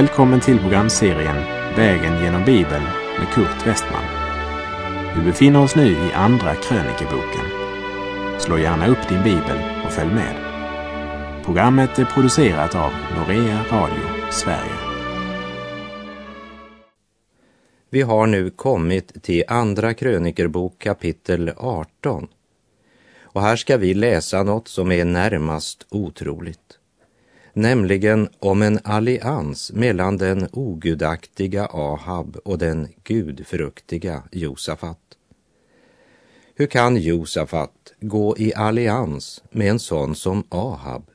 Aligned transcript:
Välkommen 0.00 0.40
till 0.40 0.58
programserien 0.58 1.36
Vägen 1.76 2.22
genom 2.22 2.44
Bibeln 2.44 2.84
med 3.18 3.28
Kurt 3.34 3.66
Westman. 3.66 4.04
Vi 5.16 5.24
befinner 5.24 5.62
oss 5.62 5.76
nu 5.76 5.90
i 5.90 6.12
Andra 6.14 6.54
krönikeboken. 6.54 7.44
Slå 8.38 8.58
gärna 8.58 8.86
upp 8.86 9.08
din 9.08 9.22
bibel 9.22 9.58
och 9.84 9.92
följ 9.92 10.14
med. 10.14 10.34
Programmet 11.44 11.98
är 11.98 12.04
producerat 12.04 12.74
av 12.74 12.92
Norea 13.16 13.64
Radio 13.70 14.30
Sverige. 14.30 14.78
Vi 17.90 18.02
har 18.02 18.26
nu 18.26 18.50
kommit 18.50 19.22
till 19.22 19.44
Andra 19.48 19.94
krönikerbok 19.94 20.78
kapitel 20.78 21.52
18. 21.56 22.28
Och 23.22 23.42
här 23.42 23.56
ska 23.56 23.76
vi 23.76 23.94
läsa 23.94 24.42
något 24.42 24.68
som 24.68 24.92
är 24.92 25.04
närmast 25.04 25.86
otroligt 25.90 26.79
nämligen 27.52 28.28
om 28.38 28.62
en 28.62 28.78
allians 28.84 29.72
mellan 29.72 30.16
den 30.16 30.48
ogudaktiga 30.52 31.66
Ahab 31.66 32.36
och 32.44 32.58
den 32.58 32.88
gudfruktiga 33.04 34.22
Josafat. 34.32 34.98
Hur 36.54 36.66
kan 36.66 36.96
Josafat 36.96 37.92
gå 38.00 38.36
i 38.38 38.54
allians 38.54 39.42
med 39.50 39.70
en 39.70 39.78
sån 39.78 40.14
som 40.14 40.44
Ahab? 40.48 41.10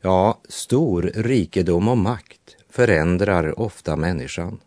Ja, 0.00 0.40
stor 0.48 1.02
rikedom 1.14 1.88
och 1.88 1.98
makt 1.98 2.56
förändrar 2.70 3.60
ofta 3.60 3.96
människan. 3.96 4.60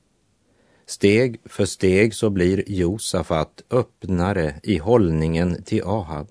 Steg 0.85 1.41
för 1.45 1.65
steg 1.65 2.15
så 2.15 2.29
blir 2.29 2.63
Josafat 2.67 3.63
öppnare 3.69 4.55
i 4.63 4.77
hållningen 4.77 5.63
till 5.63 5.83
Ahab. 5.83 6.27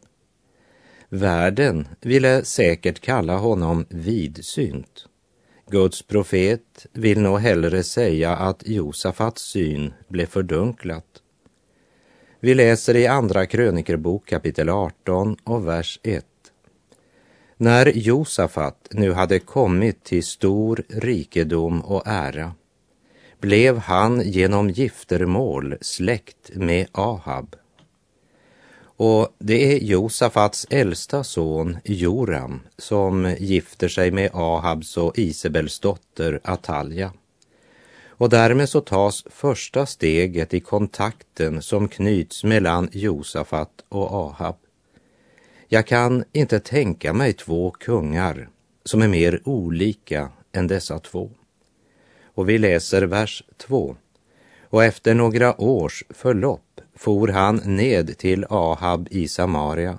Världen 1.15 1.89
ville 2.01 2.45
säkert 2.45 3.01
kalla 3.01 3.37
honom 3.37 3.87
vidsynt. 3.89 5.07
Guds 5.71 6.03
profet 6.03 6.87
vill 6.93 7.21
nog 7.21 7.39
hellre 7.39 7.83
säga 7.83 8.37
att 8.37 8.69
Josafats 8.69 9.43
syn 9.43 9.93
blev 10.09 10.27
fördunklat. 10.27 11.05
Vi 12.41 12.55
läser 12.55 12.97
i 12.97 13.07
Andra 13.07 13.47
krönikerbok 13.47 14.29
kapitel 14.29 14.69
18 14.69 15.37
och 15.45 15.69
vers 15.69 16.01
1. 16.03 16.25
När 17.57 17.87
Josafat 17.87 18.89
nu 18.91 19.13
hade 19.13 19.39
kommit 19.39 20.05
till 20.05 20.25
stor 20.25 20.83
rikedom 20.89 21.81
och 21.81 22.03
ära 22.07 22.53
blev 23.41 23.79
han 23.79 24.21
genom 24.21 24.71
giftermål 24.71 25.77
släkt 25.81 26.51
med 26.55 26.87
Ahab 26.93 27.57
och 28.97 29.35
det 29.39 29.73
är 29.73 29.79
Josafats 29.79 30.67
äldsta 30.71 31.25
son 31.25 31.79
Joram 31.85 32.61
som 32.79 33.37
gifter 33.39 33.89
sig 33.89 34.11
med 34.11 34.31
Ahabs 34.35 34.97
och 34.97 35.19
Isabels 35.19 35.81
dotter 35.81 36.41
Atalja. 36.45 37.13
Och 38.09 38.29
därmed 38.29 38.69
så 38.69 38.81
tas 38.81 39.25
första 39.31 39.87
steget 39.87 40.55
i 40.55 40.61
kontakten 40.61 41.63
som 41.63 41.89
knyts 41.89 42.45
mellan 42.45 42.89
Josafat 42.93 43.85
och 43.89 44.13
Ahab. 44.13 44.57
Jag 45.69 45.87
kan 45.87 46.25
inte 46.33 46.61
tänka 46.61 47.13
mig 47.13 47.33
två 47.33 47.71
kungar 47.71 48.49
som 48.85 49.03
är 49.03 49.09
mer 49.09 49.41
olika 49.45 50.31
än 50.53 50.67
dessa 50.67 50.99
två. 50.99 51.31
Och 52.25 52.49
vi 52.49 52.59
läser 52.59 53.03
vers 53.03 53.45
2. 53.57 53.97
Och 54.75 54.85
efter 54.85 55.15
några 55.15 55.61
års 55.61 56.05
förlopp 56.11 56.81
for 56.97 57.29
han 57.29 57.57
ned 57.65 58.19
till 58.19 58.47
Ahab 58.51 59.09
i 59.11 59.29
Samaria. 59.29 59.99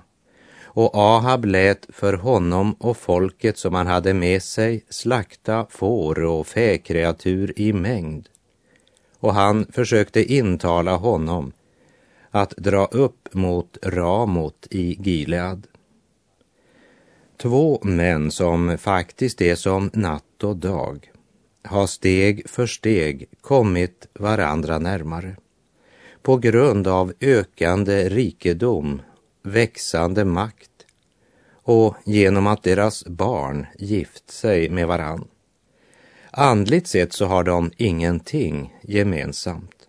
Och 0.64 0.94
Ahab 0.94 1.44
lät 1.44 1.86
för 1.88 2.12
honom 2.12 2.72
och 2.72 2.96
folket 2.96 3.58
som 3.58 3.74
han 3.74 3.86
hade 3.86 4.14
med 4.14 4.42
sig 4.42 4.84
slakta 4.88 5.66
får 5.70 6.24
och 6.24 6.46
fäkreatur 6.46 7.52
i 7.56 7.72
mängd. 7.72 8.28
Och 9.20 9.34
han 9.34 9.66
försökte 9.72 10.32
intala 10.34 10.96
honom 10.96 11.52
att 12.30 12.50
dra 12.56 12.84
upp 12.84 13.34
mot 13.34 13.78
Ramot 13.82 14.66
i 14.70 14.96
Gilead. 15.02 15.66
Två 17.36 17.80
män 17.82 18.30
som 18.30 18.78
faktiskt 18.78 19.42
är 19.42 19.54
som 19.54 19.90
natt 19.92 20.44
och 20.44 20.56
dag 20.56 21.10
har 21.66 21.86
steg 21.86 22.50
för 22.50 22.66
steg 22.66 23.28
kommit 23.40 24.06
varandra 24.12 24.78
närmare 24.78 25.36
på 26.22 26.36
grund 26.36 26.86
av 26.86 27.12
ökande 27.20 28.08
rikedom, 28.08 29.02
växande 29.42 30.24
makt 30.24 30.70
och 31.62 31.94
genom 32.04 32.46
att 32.46 32.62
deras 32.62 33.04
barn 33.04 33.66
gift 33.78 34.30
sig 34.30 34.70
med 34.70 34.86
varann. 34.86 35.28
Andligt 36.30 36.86
sett 36.86 37.12
så 37.12 37.26
har 37.26 37.44
de 37.44 37.70
ingenting 37.76 38.74
gemensamt. 38.82 39.88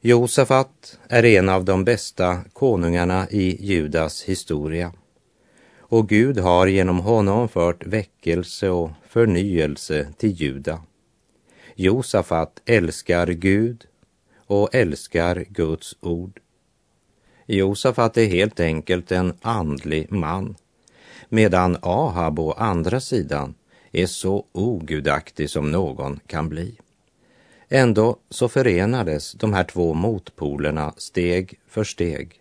Josafat 0.00 0.98
är 1.08 1.24
en 1.24 1.48
av 1.48 1.64
de 1.64 1.84
bästa 1.84 2.38
konungarna 2.52 3.28
i 3.30 3.66
Judas 3.66 4.22
historia 4.22 4.92
och 5.90 6.08
Gud 6.08 6.38
har 6.38 6.66
genom 6.66 6.98
honom 7.00 7.48
fört 7.48 7.86
väckelse 7.86 8.68
och 8.68 8.90
förnyelse 9.08 10.12
till 10.18 10.30
Juda. 10.30 10.82
Josafat 11.74 12.62
älskar 12.64 13.26
Gud 13.26 13.86
och 14.46 14.74
älskar 14.74 15.44
Guds 15.48 15.96
ord. 16.00 16.40
Josafat 17.46 18.16
är 18.16 18.26
helt 18.26 18.60
enkelt 18.60 19.12
en 19.12 19.32
andlig 19.42 20.12
man, 20.12 20.56
medan 21.28 21.76
Ahab 21.82 22.38
å 22.38 22.52
andra 22.52 23.00
sidan 23.00 23.54
är 23.92 24.06
så 24.06 24.46
ogudaktig 24.52 25.50
som 25.50 25.70
någon 25.70 26.20
kan 26.26 26.48
bli. 26.48 26.78
Ändå 27.68 28.16
så 28.30 28.48
förenades 28.48 29.32
de 29.32 29.54
här 29.54 29.64
två 29.64 29.94
motpolerna 29.94 30.94
steg 30.96 31.58
för 31.68 31.84
steg. 31.84 32.39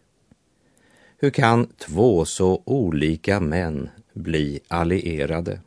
Hur 1.22 1.30
kan 1.30 1.68
två 1.78 2.26
så 2.26 2.62
olika 2.66 3.40
män 3.40 3.90
bli 4.14 4.60
allierade? 4.68 5.60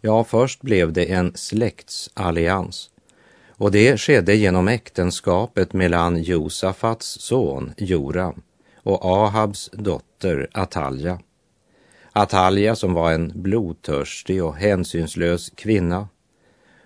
Ja, 0.00 0.24
först 0.24 0.62
blev 0.62 0.92
det 0.92 1.12
en 1.12 1.32
släktsallians 1.34 2.90
och 3.48 3.70
det 3.70 4.00
skedde 4.00 4.34
genom 4.34 4.68
äktenskapet 4.68 5.72
mellan 5.72 6.22
Josafats 6.22 7.20
son 7.20 7.72
Joram 7.76 8.42
och 8.76 9.04
Ahabs 9.04 9.70
dotter 9.72 10.48
Atalja. 10.52 11.20
Atalja 12.12 12.76
som 12.76 12.94
var 12.94 13.12
en 13.12 13.32
blodtörstig 13.34 14.44
och 14.44 14.56
hänsynslös 14.56 15.50
kvinna 15.50 16.08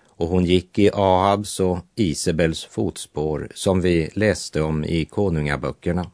och 0.06 0.28
hon 0.28 0.44
gick 0.44 0.78
i 0.78 0.90
Ahabs 0.94 1.60
och 1.60 1.78
Isabels 1.94 2.64
fotspår 2.64 3.48
som 3.54 3.80
vi 3.80 4.10
läste 4.14 4.62
om 4.62 4.84
i 4.84 5.04
konungaböckerna. 5.04 6.10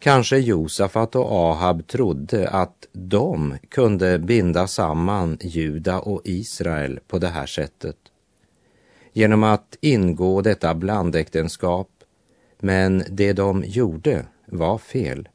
Kanske 0.00 0.38
Josafat 0.38 1.14
och 1.14 1.32
Ahab 1.32 1.86
trodde 1.86 2.48
att 2.48 2.86
de 2.92 3.58
kunde 3.68 4.18
binda 4.18 4.66
samman 4.66 5.38
Juda 5.40 6.00
och 6.00 6.22
Israel 6.24 7.00
på 7.08 7.18
det 7.18 7.28
här 7.28 7.46
sättet 7.46 7.96
genom 9.12 9.44
att 9.44 9.76
ingå 9.80 10.40
detta 10.40 10.74
blandäktenskap, 10.74 11.88
men 12.58 13.04
det 13.08 13.32
de 13.32 13.64
gjorde 13.66 14.26
var 14.46 14.78
fel. 14.78 15.28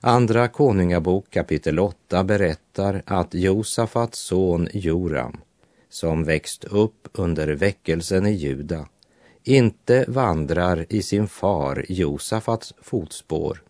Andra 0.00 0.48
Konungabok 0.48 1.30
kapitel 1.30 1.78
8 1.78 2.24
berättar 2.24 3.02
att 3.06 3.34
Josafats 3.34 4.18
son 4.18 4.68
Joram, 4.72 5.40
som 5.88 6.24
växt 6.24 6.64
upp 6.64 7.08
under 7.12 7.48
väckelsen 7.48 8.26
i 8.26 8.32
Juda, 8.32 8.86
inte 9.44 10.04
vandrar 10.08 10.86
i 10.88 11.02
sin 11.02 11.28
far 11.28 11.84
Josafats 11.88 12.74
fotspår, 12.82 13.62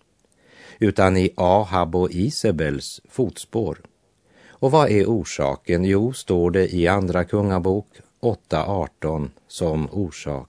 utan 0.79 1.17
i 1.17 1.33
Ahab 1.37 1.97
och 1.97 2.11
Isabels 2.11 3.01
fotspår. 3.09 3.79
Och 4.49 4.71
vad 4.71 4.91
är 4.91 5.07
orsaken? 5.07 5.85
Jo, 5.85 6.13
står 6.13 6.51
det 6.51 6.75
i 6.75 6.89
Andra 6.89 7.25
Kungabok 7.25 7.87
8.18 8.21 9.31
som 9.49 9.89
orsak. 9.91 10.49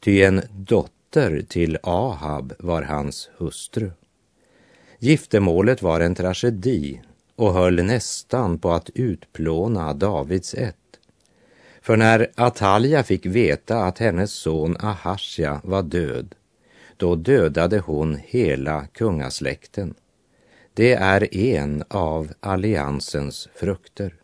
Ty 0.00 0.22
en 0.22 0.42
dotter 0.50 1.42
till 1.48 1.78
Ahab 1.82 2.52
var 2.58 2.82
hans 2.82 3.30
hustru. 3.36 3.90
Giftermålet 4.98 5.82
var 5.82 6.00
en 6.00 6.14
tragedi 6.14 7.00
och 7.36 7.52
höll 7.52 7.82
nästan 7.82 8.58
på 8.58 8.70
att 8.70 8.90
utplåna 8.90 9.94
Davids 9.94 10.54
ett. 10.54 10.76
För 11.82 11.96
när 11.96 12.30
Atalja 12.34 13.02
fick 13.02 13.26
veta 13.26 13.84
att 13.84 13.98
hennes 13.98 14.32
son 14.32 14.76
Ahasja 14.80 15.60
var 15.64 15.82
död, 15.82 16.34
då 16.96 17.14
dödade 17.14 17.78
hon 17.78 18.18
hela 18.24 18.86
kungasläkten. 18.86 19.94
Det 20.74 20.92
är 20.92 21.34
en 21.36 21.84
av 21.88 22.32
alliansens 22.40 23.48
frukter. 23.54 24.14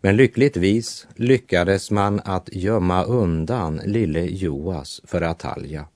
Men 0.00 0.16
lyckligtvis 0.16 1.06
lyckades 1.16 1.90
man 1.90 2.20
att 2.24 2.48
gömma 2.52 3.04
undan 3.04 3.80
lille 3.84 4.20
Joas 4.20 5.00
för 5.04 5.22
Atalja 5.22 5.86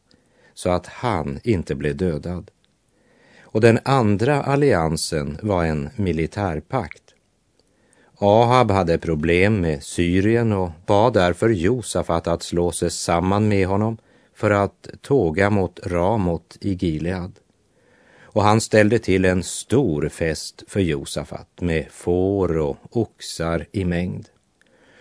så 0.55 0.70
att 0.70 0.87
han 0.87 1.40
inte 1.44 1.75
blev 1.75 1.96
dödad. 1.96 2.50
Och 3.43 3.61
den 3.61 3.79
andra 3.84 4.43
alliansen 4.43 5.38
var 5.43 5.64
en 5.64 5.90
militärpakt. 5.96 7.11
Ahab 8.24 8.70
hade 8.70 8.98
problem 8.98 9.60
med 9.60 9.82
Syrien 9.82 10.52
och 10.52 10.70
bad 10.86 11.12
därför 11.12 11.48
Josafat 11.48 12.26
att 12.26 12.42
slå 12.42 12.72
sig 12.72 12.90
samman 12.90 13.48
med 13.48 13.66
honom 13.66 13.98
för 14.34 14.50
att 14.50 14.88
tåga 15.00 15.50
mot 15.50 15.80
Ramot 15.86 16.56
i 16.60 16.74
Gilead. 16.74 17.32
Och 18.22 18.42
han 18.42 18.60
ställde 18.60 18.98
till 18.98 19.24
en 19.24 19.42
stor 19.42 20.08
fest 20.08 20.62
för 20.69 20.80
Josafat 20.80 21.48
med 21.60 21.86
får 21.90 22.58
och 22.58 22.76
oxar 22.90 23.66
i 23.72 23.84
mängd. 23.84 24.28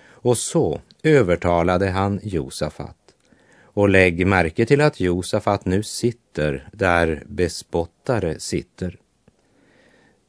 Och 0.09 0.37
så 0.37 0.81
övertalade 1.03 1.89
han 1.89 2.19
Josafat. 2.23 2.97
Och 3.63 3.89
lägg 3.89 4.27
märke 4.27 4.65
till 4.65 4.81
att 4.81 4.99
Josafat 4.99 5.65
nu 5.65 5.83
sitter 5.83 6.69
där 6.73 7.23
bespottare 7.27 8.39
sitter. 8.39 9.00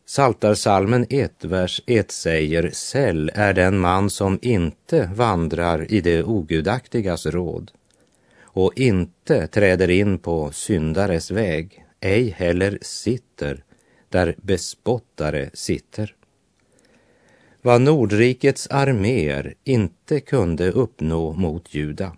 Saltarsalmen 0.06 1.06
1, 1.10 1.44
vers 1.44 1.82
1 1.86 2.10
säger 2.10 2.70
Säll 2.72 3.30
är 3.34 3.52
den 3.52 3.78
man 3.78 4.10
som 4.10 4.38
inte 4.42 5.10
vandrar 5.14 5.92
i 5.92 6.00
det 6.00 6.22
ogudaktigas 6.22 7.26
råd 7.26 7.70
och 8.42 8.72
inte 8.76 9.46
träder 9.46 9.90
in 9.90 10.18
på 10.18 10.52
syndares 10.52 11.30
väg, 11.30 11.84
ej 12.00 12.28
heller 12.28 12.78
sitter 12.82 13.64
där 14.08 14.34
bespottare 14.42 15.50
sitter. 15.54 16.14
Vad 17.62 17.80
Nordrikets 17.80 18.68
arméer 18.70 19.54
inte 19.64 20.20
kunde 20.20 20.70
uppnå 20.70 21.32
mot 21.32 21.74
Juda, 21.74 22.16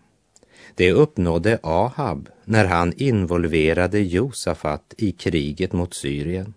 det 0.75 0.93
uppnådde 0.93 1.59
Ahab 1.63 2.29
när 2.45 2.65
han 2.65 2.93
involverade 2.97 4.01
Josafat 4.01 4.95
i 4.97 5.13
kriget 5.13 5.73
mot 5.73 5.95
Syrien. 5.95 6.55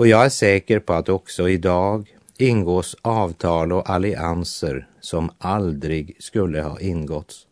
Och 0.00 0.06
jag 0.06 0.24
är 0.24 0.28
säker 0.28 0.80
på 0.80 0.92
att 0.92 1.08
också 1.08 1.48
idag 1.48 2.16
ingås 2.38 2.96
avtal 3.02 3.72
och 3.72 3.90
allianser 3.90 4.88
som 5.00 5.30
aldrig 5.38 6.16
skulle 6.18 6.62
ha 6.62 6.80
ingåtts. 6.80 7.46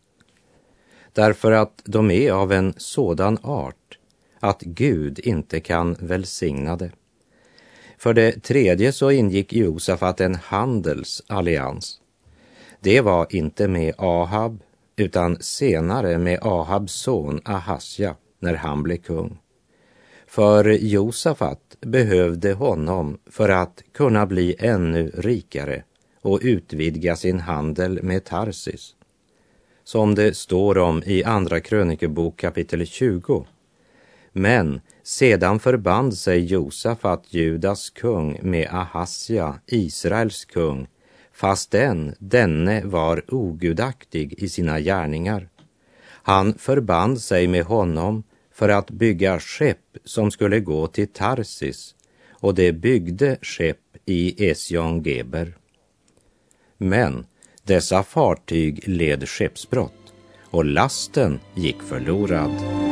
Därför 1.13 1.51
att 1.51 1.81
de 1.85 2.11
är 2.11 2.31
av 2.31 2.51
en 2.51 2.73
sådan 2.77 3.37
art 3.43 3.97
att 4.39 4.61
Gud 4.61 5.19
inte 5.19 5.59
kan 5.59 5.95
välsigna 5.99 6.75
det. 6.75 6.91
För 7.97 8.13
det 8.13 8.43
tredje 8.43 8.91
så 8.91 9.11
ingick 9.11 9.53
Josafat 9.53 10.21
en 10.21 10.35
handelsallians. 10.35 12.01
Det 12.79 13.01
var 13.01 13.27
inte 13.29 13.67
med 13.67 13.93
Ahab 13.97 14.59
utan 14.95 15.37
senare 15.41 16.17
med 16.17 16.39
Ahabs 16.41 16.93
son 16.93 17.41
Ahasja 17.45 18.15
när 18.39 18.55
han 18.55 18.83
blev 18.83 18.97
kung. 18.97 19.39
För 20.29 20.65
Josafat 20.65 21.77
behövde 21.81 22.53
honom 22.53 23.17
för 23.25 23.49
att 23.49 23.83
kunna 23.93 24.25
bli 24.25 24.55
ännu 24.59 25.11
rikare 25.15 25.83
och 26.21 26.39
utvidga 26.41 27.15
sin 27.15 27.39
handel 27.39 28.03
med 28.03 28.25
Tarsis. 28.25 28.95
Som 29.83 30.15
det 30.15 30.37
står 30.37 30.77
om 30.77 31.03
i 31.05 31.23
Andra 31.23 31.59
krönikebok 31.59 32.39
kapitel 32.39 32.85
20. 32.85 33.45
Men 34.31 34.81
sedan 35.03 35.59
förband 35.59 36.17
sig 36.17 36.45
Josafat, 36.45 37.23
Judas 37.29 37.89
kung, 37.89 38.39
med 38.41 38.67
Ahasja, 38.71 39.59
Israels 39.65 40.45
kung, 40.45 40.87
fastän 41.33 42.15
denne 42.19 42.81
var 42.85 43.33
ogudaktig 43.33 44.33
i 44.37 44.49
sina 44.49 44.79
gärningar. 44.79 45.49
Han 46.07 46.53
förband 46.53 47.21
sig 47.21 47.47
med 47.47 47.63
honom 47.63 48.23
för 48.59 48.69
att 48.69 48.91
bygga 48.91 49.39
skepp 49.39 49.97
som 50.05 50.31
skulle 50.31 50.59
gå 50.59 50.87
till 50.87 51.07
Tarsis 51.07 51.95
och 52.31 52.55
det 52.55 52.73
byggde 52.73 53.37
skepp 53.41 53.77
i 54.05 54.49
Esjon 54.49 55.03
Geber. 55.03 55.57
Men 56.77 57.25
dessa 57.63 58.03
fartyg 58.03 58.87
led 58.87 59.29
skeppsbrott 59.29 60.13
och 60.49 60.65
lasten 60.65 61.39
gick 61.55 61.81
förlorad. 61.81 62.88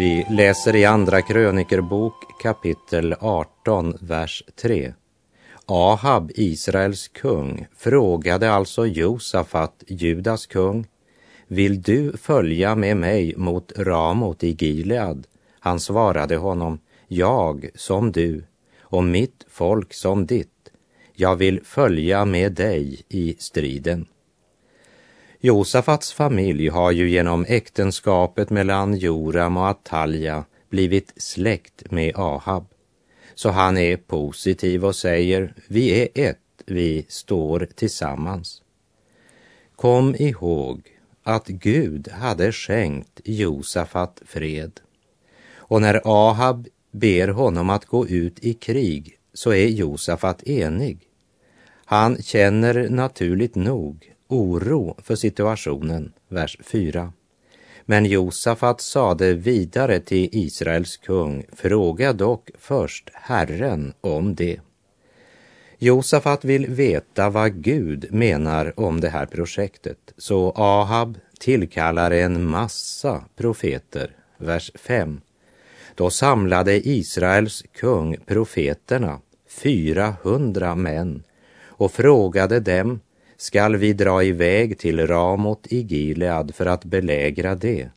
Vi 0.00 0.26
läser 0.30 0.76
i 0.76 0.84
Andra 0.84 1.22
krönikerbok 1.22 2.14
kapitel 2.42 3.14
18, 3.20 3.96
vers 4.00 4.44
3. 4.62 4.94
Ahab, 5.66 6.30
Israels 6.34 7.08
kung, 7.08 7.66
frågade 7.76 8.52
alltså 8.52 8.86
Josafat, 8.86 9.84
Judas 9.86 10.46
kung, 10.46 10.86
vill 11.46 11.82
du 11.82 12.16
följa 12.16 12.74
med 12.74 12.96
mig 12.96 13.34
mot 13.36 13.72
Ramot 13.76 14.44
i 14.44 14.56
Gilead? 14.60 15.26
Han 15.58 15.80
svarade 15.80 16.36
honom, 16.36 16.78
jag 17.08 17.68
som 17.74 18.12
du 18.12 18.44
och 18.80 19.04
mitt 19.04 19.46
folk 19.48 19.94
som 19.94 20.26
ditt. 20.26 20.70
Jag 21.14 21.36
vill 21.36 21.60
följa 21.64 22.24
med 22.24 22.52
dig 22.52 23.04
i 23.08 23.36
striden. 23.38 24.06
Josafats 25.42 26.12
familj 26.12 26.68
har 26.68 26.90
ju 26.90 27.10
genom 27.10 27.44
äktenskapet 27.48 28.50
mellan 28.50 28.96
Joram 28.96 29.56
och 29.56 29.68
Atalja 29.68 30.44
blivit 30.70 31.12
släkt 31.16 31.90
med 31.90 32.12
Ahab. 32.16 32.66
Så 33.34 33.50
han 33.50 33.78
är 33.78 33.96
positiv 33.96 34.84
och 34.84 34.96
säger, 34.96 35.54
vi 35.68 36.02
är 36.02 36.08
ett, 36.14 36.38
vi 36.66 37.06
står 37.08 37.68
tillsammans. 37.74 38.62
Kom 39.76 40.14
ihåg 40.18 40.82
att 41.22 41.46
Gud 41.46 42.08
hade 42.08 42.52
skänkt 42.52 43.20
Josafat 43.24 44.22
fred. 44.26 44.80
Och 45.56 45.80
när 45.82 46.00
Ahab 46.04 46.68
ber 46.90 47.28
honom 47.28 47.70
att 47.70 47.84
gå 47.86 48.06
ut 48.06 48.44
i 48.44 48.54
krig 48.54 49.18
så 49.34 49.52
är 49.52 49.66
Josafat 49.66 50.42
enig. 50.42 50.98
Han 51.84 52.22
känner 52.22 52.88
naturligt 52.88 53.54
nog 53.54 54.10
oro 54.30 54.96
för 55.02 55.14
situationen, 55.14 56.12
vers 56.28 56.58
4. 56.60 57.12
Men 57.84 58.06
Josafat 58.06 58.80
sade 58.80 59.34
vidare 59.34 60.00
till 60.00 60.28
Israels 60.32 60.96
kung, 60.96 61.44
fråga 61.52 62.12
dock 62.12 62.50
först 62.58 63.10
Herren 63.12 63.92
om 64.00 64.34
det. 64.34 64.60
Josafat 65.78 66.44
vill 66.44 66.66
veta 66.66 67.30
vad 67.30 67.62
Gud 67.62 68.12
menar 68.12 68.80
om 68.80 69.00
det 69.00 69.08
här 69.08 69.26
projektet, 69.26 69.98
så 70.16 70.52
Ahab 70.56 71.18
tillkallar 71.40 72.10
en 72.10 72.44
massa 72.44 73.24
profeter, 73.36 74.10
vers 74.38 74.72
5. 74.74 75.20
Då 75.94 76.10
samlade 76.10 76.88
Israels 76.88 77.64
kung 77.72 78.16
profeterna, 78.26 79.20
400 79.48 80.74
män, 80.74 81.22
och 81.66 81.92
frågade 81.92 82.60
dem 82.60 83.00
skall 83.40 83.76
vi 83.76 83.92
dra 83.92 84.24
iväg 84.24 84.78
till 84.78 85.06
Ramot 85.06 85.66
i 85.66 85.80
Gilead 85.80 86.54
för 86.54 86.66
att 86.66 86.84
belägra 86.84 87.54
det? 87.54 87.88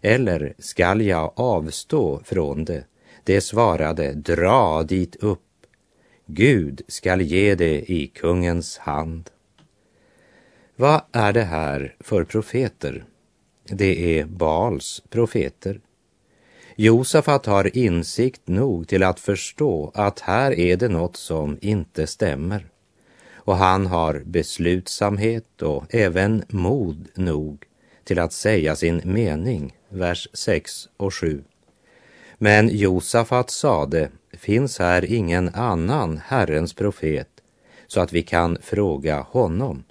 Eller 0.00 0.54
skall 0.58 1.00
jag 1.00 1.32
avstå 1.36 2.20
från 2.24 2.64
det? 2.64 2.84
Det 3.24 3.40
svarade, 3.40 4.12
dra 4.12 4.82
dit 4.82 5.16
upp. 5.16 5.40
Gud 6.26 6.82
skall 6.88 7.20
ge 7.20 7.54
det 7.54 7.92
i 7.92 8.06
kungens 8.06 8.78
hand. 8.78 9.30
Vad 10.76 11.00
är 11.12 11.32
det 11.32 11.44
här 11.44 11.94
för 12.00 12.24
profeter? 12.24 13.04
Det 13.64 14.18
är 14.18 14.24
Baals 14.24 15.02
profeter. 15.08 15.80
Josafat 16.76 17.46
har 17.46 17.76
insikt 17.76 18.48
nog 18.48 18.88
till 18.88 19.02
att 19.02 19.20
förstå 19.20 19.92
att 19.94 20.20
här 20.20 20.58
är 20.58 20.76
det 20.76 20.88
något 20.88 21.16
som 21.16 21.58
inte 21.60 22.06
stämmer 22.06 22.66
och 23.44 23.56
han 23.56 23.86
har 23.86 24.22
beslutsamhet 24.26 25.62
och 25.62 25.94
även 25.94 26.44
mod 26.48 27.08
nog 27.14 27.64
till 28.04 28.18
att 28.18 28.32
säga 28.32 28.76
sin 28.76 29.00
mening, 29.04 29.76
vers 29.88 30.28
6 30.32 30.88
och 30.96 31.14
7. 31.14 31.44
Men 32.38 32.68
Josafat 32.68 33.50
sade, 33.50 34.10
finns 34.32 34.78
här 34.78 35.04
ingen 35.04 35.48
annan 35.54 36.20
Herrens 36.24 36.74
profet 36.74 37.28
så 37.86 38.00
att 38.00 38.12
vi 38.12 38.22
kan 38.22 38.58
fråga 38.62 39.20
honom? 39.20 39.84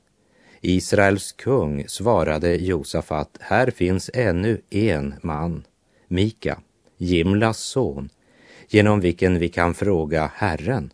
Israels 0.62 1.32
kung 1.32 1.88
svarade 1.88 2.56
Josafat, 2.56 3.38
här 3.40 3.72
finns 3.72 4.10
ännu 4.14 4.62
en 4.70 5.14
man, 5.22 5.64
Mika, 6.08 6.62
Jimlas 6.98 7.60
son, 7.60 8.10
genom 8.68 9.00
vilken 9.00 9.40
vi 9.40 9.50
kan 9.50 9.74
fråga 9.74 10.32
Herren 10.36 10.92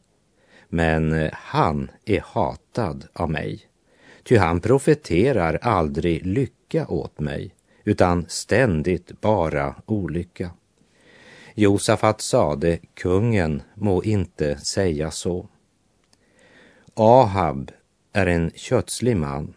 men 0.75 1.13
eh, 1.13 1.29
han 1.34 1.91
är 2.05 2.22
hatad 2.25 3.08
av 3.13 3.32
mig. 3.32 3.60
Ty 4.24 4.38
han 4.38 4.60
profeterar 4.60 5.60
aldrig 5.62 6.25
lycka 6.25 6.88
åt 6.88 7.20
mig, 7.20 7.55
utan 7.84 8.25
ständigt 8.27 9.22
bara 9.22 9.75
olycka. 9.86 10.51
Josafat 11.53 12.22
sade, 12.22 12.79
kungen 12.94 13.62
må 13.75 14.03
inte 14.03 14.58
säga 14.58 15.12
så. 15.12 15.48
Ahab 16.94 17.72
är 18.13 18.27
en 18.27 18.51
kötslig 18.55 19.17
man. 19.17 19.53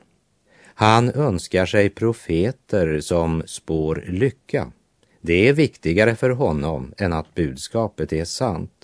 Han 0.74 1.10
önskar 1.10 1.66
sig 1.66 1.90
profeter 1.90 3.00
som 3.00 3.42
spår 3.46 4.04
lycka. 4.08 4.72
Det 5.20 5.48
är 5.48 5.52
viktigare 5.52 6.14
för 6.14 6.30
honom 6.30 6.94
än 6.98 7.12
att 7.12 7.34
budskapet 7.34 8.12
är 8.12 8.24
sant. 8.24 8.77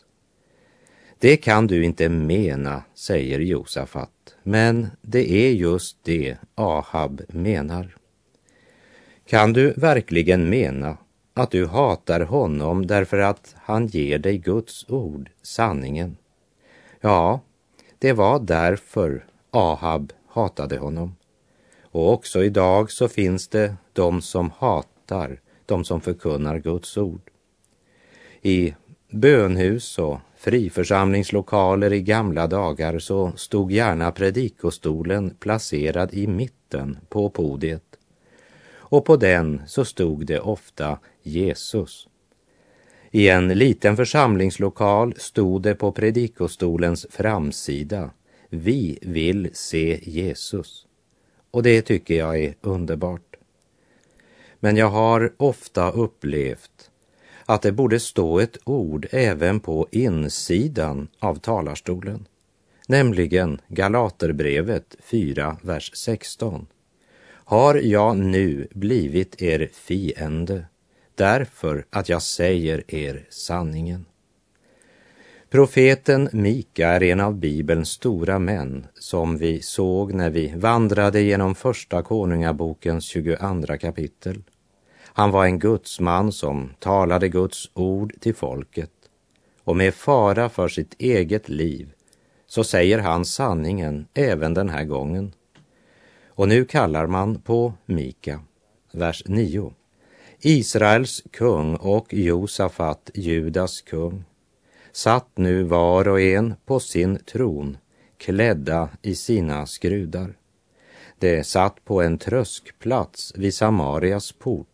Det 1.25 1.37
kan 1.37 1.67
du 1.67 1.85
inte 1.85 2.09
mena, 2.09 2.83
säger 2.95 3.41
Josafat, 3.41 4.37
men 4.43 4.87
det 5.03 5.33
är 5.33 5.51
just 5.51 5.99
det 6.03 6.37
Ahab 6.55 7.23
menar. 7.29 7.97
Kan 9.27 9.53
du 9.53 9.73
verkligen 9.77 10.51
mena 10.51 10.97
att 11.35 11.51
du 11.51 11.67
hatar 11.67 12.21
honom 12.21 12.87
därför 12.87 13.19
att 13.19 13.55
han 13.59 13.87
ger 13.87 14.19
dig 14.19 14.39
Guds 14.39 14.91
ord, 14.91 15.31
sanningen? 15.43 16.17
Ja, 17.01 17.41
det 17.99 18.13
var 18.13 18.39
därför 18.39 19.27
Ahab 19.51 20.13
hatade 20.29 20.79
honom. 20.79 21.17
Och 21.83 22.13
också 22.13 22.45
idag 22.45 22.91
så 22.91 23.09
finns 23.09 23.49
det 23.49 23.77
de 23.93 24.23
som 24.23 24.51
hatar 24.59 25.41
de 25.67 25.85
som 25.85 26.01
förkunnar 26.01 26.59
Guds 26.59 26.97
ord. 26.97 27.31
I 28.43 28.75
bönhus 29.11 29.99
och 29.99 30.19
friförsamlingslokaler 30.45 31.93
i 31.93 32.03
gamla 32.03 32.47
dagar 32.47 32.99
så 32.99 33.33
stod 33.37 33.73
gärna 33.73 34.13
predikostolen 34.13 35.31
placerad 35.41 36.15
i 36.15 36.27
mitten 36.27 36.99
på 37.09 37.31
podiet. 37.31 37.99
Och 38.73 39.05
på 39.05 39.17
den 39.17 39.63
så 39.67 39.85
stod 39.85 40.27
det 40.27 40.41
ofta 40.41 40.99
Jesus. 41.23 42.09
I 43.11 43.29
en 43.29 43.49
liten 43.49 43.97
församlingslokal 43.97 45.15
stod 45.17 45.63
det 45.63 45.75
på 45.75 45.93
predikostolens 45.93 47.07
framsida 47.11 48.11
Vi 48.49 48.99
vill 49.03 49.51
se 49.53 50.01
Jesus. 50.03 50.87
Och 51.51 51.63
det 51.63 51.83
tycker 51.83 52.15
jag 52.15 52.41
är 52.41 52.55
underbart. 52.61 53.37
Men 54.61 54.77
jag 54.77 54.91
har 54.91 55.33
ofta 55.37 55.91
upplevt 55.91 56.91
att 57.47 57.63
det 57.63 57.73
borde 57.73 58.01
stå 58.01 58.41
ett 58.41 58.59
ord 58.65 59.07
även 59.11 59.61
på 59.61 59.89
insidan 59.91 61.09
av 61.19 61.35
talarstolen, 61.35 62.27
nämligen 62.89 63.61
Galaterbrevet 63.69 64.97
4, 65.03 65.57
vers 65.63 65.91
16. 65.95 66.67
Har 67.47 67.75
jag 67.75 68.17
nu 68.17 68.69
blivit 68.71 69.43
er 69.43 69.71
fiende 69.73 70.67
därför 71.15 71.85
att 71.91 72.09
jag 72.09 72.23
säger 72.23 72.95
er 72.95 73.27
sanningen? 73.31 74.05
Profeten 75.51 76.29
Mika 76.33 76.89
är 76.89 77.03
en 77.03 77.21
av 77.21 77.35
Bibelns 77.35 77.89
stora 77.89 78.39
män 78.39 78.87
som 78.95 79.39
vi 79.39 79.63
såg 79.63 80.13
när 80.13 80.31
vi 80.31 80.53
vandrade 80.57 81.21
genom 81.21 81.55
Första 81.55 82.03
Konungabokens 82.03 83.05
22 83.05 83.37
kapitel. 83.81 84.43
Han 85.17 85.31
var 85.31 85.45
en 85.45 85.59
gudsman 85.59 86.33
som 86.33 86.71
talade 86.79 87.29
Guds 87.29 87.71
ord 87.75 88.15
till 88.21 88.35
folket 88.35 88.91
och 89.65 89.77
med 89.77 89.95
fara 89.95 90.49
för 90.49 90.69
sitt 90.69 90.95
eget 90.99 91.49
liv 91.49 91.93
så 92.47 92.65
säger 92.65 92.99
han 92.99 93.25
sanningen 93.25 94.07
även 94.15 94.55
den 94.55 94.69
här 94.69 94.85
gången. 94.85 95.33
Och 96.29 96.49
nu 96.49 96.65
kallar 96.65 97.07
man 97.07 97.41
på 97.41 97.73
Mika, 97.87 98.41
vers 98.93 99.23
9. 99.27 99.73
Israels 100.41 101.23
kung 101.31 101.77
och 101.77 102.15
Josafat, 102.15 103.11
Judas 103.15 103.81
kung, 103.81 104.25
satt 104.93 105.29
nu 105.35 105.63
var 105.63 106.09
och 106.09 106.21
en 106.21 106.55
på 106.67 106.81
sin 106.81 107.19
tron, 107.19 107.77
klädda 108.17 108.89
i 109.03 109.15
sina 109.15 109.67
skrudar. 109.67 110.35
De 111.19 111.45
satt 111.45 111.85
på 111.85 112.03
en 112.03 112.19
tröskplats 112.19 113.33
vid 113.37 113.55
Samarias 113.55 114.33
port 114.33 114.74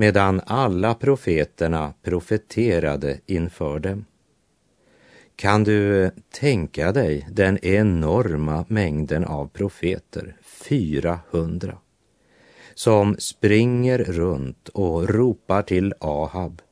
medan 0.00 0.40
alla 0.46 0.94
profeterna 0.94 1.94
profeterade 2.02 3.20
inför 3.26 3.78
dem. 3.78 4.04
Kan 5.36 5.64
du 5.64 6.10
tänka 6.30 6.92
dig 6.92 7.28
den 7.30 7.58
enorma 7.64 8.64
mängden 8.68 9.24
av 9.24 9.48
profeter, 9.48 10.36
400, 10.68 11.78
som 12.74 13.16
springer 13.18 13.98
runt 13.98 14.68
och 14.68 15.08
ropar 15.08 15.62
till 15.62 15.94
Ahab. 16.00 16.62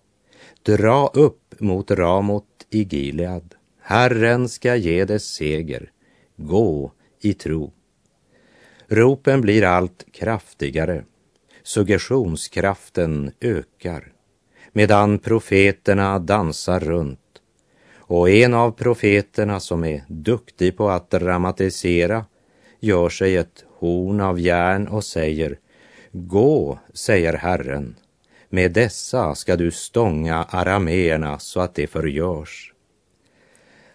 Dra 0.63 1.11
upp 1.15 1.61
mot 1.61 1.91
Ramot 1.91 2.67
i 2.71 2.83
Gilead. 2.83 3.55
Herren 3.81 4.49
ska 4.49 4.77
ge 4.77 5.05
dig 5.05 5.21
seger. 5.21 5.91
Gå 6.37 6.93
i 7.21 7.35
tro. 7.35 7.73
Ropen 8.89 9.41
blir 9.41 9.65
allt 9.65 10.07
kraftigare 10.13 11.05
suggestionskraften 11.67 13.33
ökar 13.41 14.13
medan 14.73 15.19
profeterna 15.19 16.19
dansar 16.19 16.81
runt. 16.81 17.21
Och 17.97 18.31
en 18.31 18.55
av 18.55 18.71
profeterna 18.71 19.61
som 19.61 19.85
är 19.85 20.05
duktig 20.09 20.77
på 20.77 20.91
att 20.91 21.11
dramatisera 21.11 22.25
gör 22.81 23.09
sig 23.09 23.37
ett 23.37 23.65
horn 23.79 24.21
av 24.21 24.41
järn 24.41 24.89
och 24.89 25.05
säger 25.05 25.59
Gå, 26.13 26.79
säger 26.95 27.33
Herren, 27.33 27.95
med 28.49 28.73
dessa 28.73 29.35
ska 29.35 29.57
du 29.57 29.71
stånga 29.71 30.45
arameerna 30.45 31.39
så 31.39 31.61
att 31.61 31.75
det 31.75 31.87
förgörs. 31.87 32.73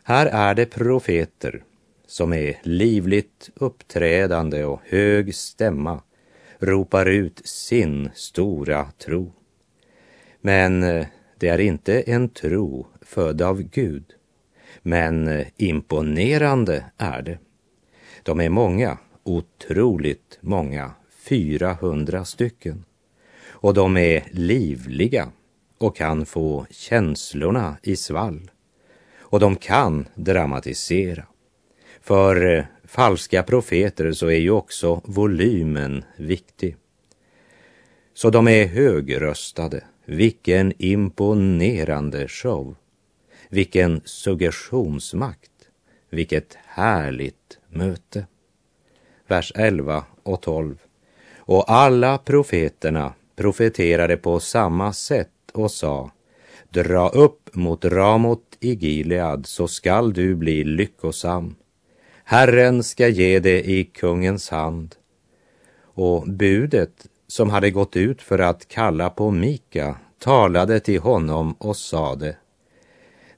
Här 0.04 0.26
är 0.26 0.56
det 0.56 0.66
profeter 0.66 1.64
som 2.08 2.34
är 2.34 2.60
livligt 2.64 3.50
uppträdande 3.56 4.66
och 4.66 4.82
hög 4.86 5.36
stämma 5.36 6.02
ropar 6.62 7.06
ut 7.06 7.42
sin 7.44 8.10
stora 8.14 8.92
tro. 8.92 9.34
Men 10.42 10.84
eh, 10.84 11.08
det 11.38 11.48
är 11.48 11.60
inte 11.60 12.02
en 12.02 12.30
tro 12.30 12.88
född 13.02 13.42
av 13.42 13.62
Gud. 13.62 14.06
Men 14.82 15.28
eh, 15.28 15.48
imponerande 15.58 16.86
är 16.98 17.22
det. 17.22 17.40
De 18.24 18.42
är 18.42 18.50
många, 18.50 18.98
otroligt 19.24 20.40
många, 20.42 20.92
400 21.30 22.26
stycken. 22.26 22.86
Och 23.48 23.74
de 23.74 23.98
är 23.98 24.24
livliga 24.32 25.32
och 25.78 25.96
kan 25.96 26.26
få 26.26 26.66
känslorna 26.70 27.78
i 27.84 27.96
svall. 27.96 28.52
Och 29.20 29.40
de 29.40 29.56
kan 29.56 30.08
dramatisera. 30.16 31.26
För 32.02 32.58
eh, 32.58 32.66
falska 32.92 33.44
profeter 33.44 34.12
så 34.12 34.28
är 34.28 34.40
ju 34.40 34.52
också 34.52 35.02
volymen 35.04 36.04
viktig. 36.18 36.76
Så 38.14 38.30
de 38.30 38.48
är 38.48 38.66
högröstade. 38.66 39.84
Vilken 40.06 40.74
imponerande 40.78 42.28
show. 42.28 42.76
Vilken 43.50 44.02
suggestionsmakt. 44.06 45.52
Vilket 46.10 46.58
härligt 46.66 47.60
möte. 47.70 48.26
Vers 49.28 49.52
11 49.56 50.04
och 50.24 50.42
12. 50.42 50.78
Och 51.38 51.72
alla 51.72 52.18
profeterna 52.18 53.14
profeterade 53.36 54.18
på 54.18 54.40
samma 54.40 54.94
sätt 54.94 55.52
och 55.54 55.72
sa 55.72 56.12
Dra 56.70 57.10
upp 57.10 57.56
mot 57.56 57.86
Ramot 57.86 58.58
i 58.60 58.74
Gilead 58.74 59.46
så 59.46 59.68
skall 59.68 60.14
du 60.14 60.36
bli 60.36 60.64
lyckosam 60.64 61.56
Herren 62.32 62.84
ska 62.84 63.08
ge 63.08 63.40
det 63.40 63.70
i 63.70 63.84
kungens 63.84 64.50
hand. 64.50 64.96
Och 65.94 66.28
budet 66.28 67.08
som 67.28 67.50
hade 67.50 67.72
gått 67.72 67.96
ut 67.96 68.22
för 68.22 68.40
att 68.40 68.68
kalla 68.68 69.10
på 69.10 69.32
Mika 69.32 69.96
talade 70.20 70.80
till 70.80 71.00
honom 71.00 71.56
och 71.58 71.78
sade 71.78 72.36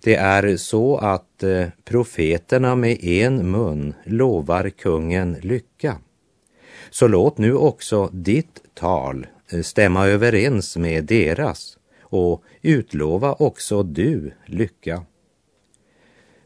det 0.03 0.15
är 0.15 0.57
så 0.57 0.97
att 0.97 1.43
eh, 1.43 1.67
profeterna 1.85 2.75
med 2.75 3.03
en 3.03 3.51
mun 3.51 3.93
lovar 4.05 4.69
kungen 4.69 5.33
lycka. 5.41 5.97
Så 6.89 7.07
låt 7.07 7.37
nu 7.37 7.55
också 7.55 8.09
ditt 8.11 8.61
tal 8.73 9.27
eh, 9.51 9.61
stämma 9.61 10.07
överens 10.07 10.77
med 10.77 11.05
deras 11.05 11.77
och 12.01 12.43
utlova 12.61 13.33
också 13.33 13.83
du 13.83 14.33
lycka. 14.45 15.05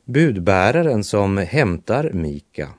Budbäraren 0.10 1.04
som 1.04 1.38
hämtar 1.38 2.12
Mika 2.14 2.70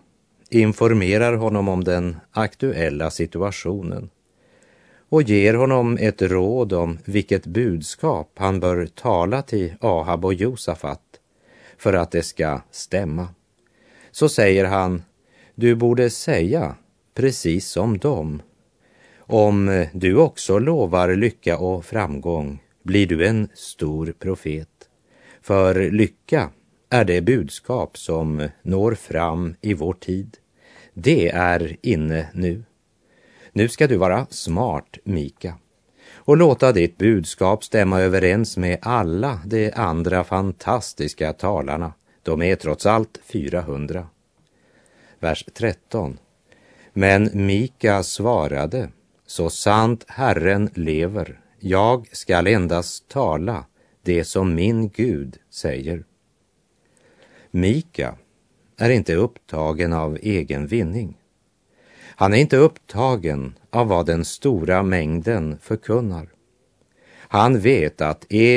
informerar 0.51 1.33
honom 1.33 1.69
om 1.69 1.85
den 1.85 2.17
aktuella 2.31 3.11
situationen 3.11 4.11
och 5.09 5.23
ger 5.23 5.55
honom 5.55 5.99
ett 6.01 6.23
råd 6.23 6.73
om 6.73 6.99
vilket 7.05 7.47
budskap 7.47 8.33
han 8.37 8.61
bör 8.61 8.87
tala 8.87 9.43
till 9.43 9.75
Ahab 9.81 10.25
och 10.25 10.35
Josafat 10.35 11.03
för 11.79 11.93
att 11.93 12.11
det 12.11 12.23
ska 12.23 12.61
stämma. 12.71 13.29
Så 14.11 14.29
säger 14.29 14.65
han, 14.65 15.03
du 15.55 15.75
borde 15.75 16.11
säga 16.11 16.75
precis 17.15 17.69
som 17.69 17.99
dem. 17.99 18.43
Om 19.19 19.87
du 19.93 20.17
också 20.17 20.59
lovar 20.59 21.15
lycka 21.15 21.59
och 21.59 21.85
framgång 21.85 22.63
blir 22.83 23.07
du 23.07 23.27
en 23.27 23.49
stor 23.55 24.15
profet. 24.19 24.69
För 25.43 25.91
lycka 25.91 26.51
är 26.91 27.05
det 27.05 27.21
budskap 27.21 27.99
som 27.99 28.49
når 28.63 28.95
fram 28.95 29.55
i 29.61 29.75
vår 29.75 29.93
tid. 29.93 30.37
Det 30.95 31.29
är 31.29 31.77
inne 31.83 32.29
nu. 32.35 32.65
Nu 33.53 33.69
ska 33.69 33.87
du 33.87 33.97
vara 33.97 34.27
smart, 34.31 34.99
Mika, 35.05 35.55
och 36.15 36.37
låta 36.37 36.73
ditt 36.73 36.99
budskap 36.99 37.65
stämma 37.65 38.01
överens 38.01 38.57
med 38.57 38.79
alla 38.83 39.41
de 39.47 39.73
andra 39.73 40.25
fantastiska 40.25 41.33
talarna. 41.33 41.93
De 42.23 42.43
är 42.43 42.57
trots 42.57 42.87
allt 42.87 43.21
400. 43.25 44.09
Vers 45.19 45.45
13. 45.55 46.19
Men 46.93 47.31
Mika 47.33 48.03
svarade, 48.03 48.91
så 49.27 49.51
sant 49.51 50.05
Herren 50.09 50.71
lever, 50.75 51.41
jag 51.61 52.09
skall 52.13 52.47
endast 52.47 53.09
tala 53.09 53.65
det 54.03 54.25
som 54.25 54.55
min 54.55 54.89
Gud 54.89 55.37
säger. 55.51 56.05
Mika 57.51 58.15
är 58.77 58.91
inte 58.91 59.15
upptagen 59.15 59.93
av 59.93 60.19
egen 60.23 60.67
vinning. 60.67 61.17
Han 62.01 62.35
är 62.35 62.39
inte 62.39 62.57
upptagen 62.57 63.55
av 63.71 63.89
vad 63.89 64.07
den 64.07 64.25
stora 64.25 64.83
mängden 64.83 65.59
förkunnar. 65.63 66.29
Han 67.29 67.61
vet 67.61 68.01
att 68.01 68.27